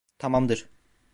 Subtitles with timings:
[0.19, 0.69] Tamamdır!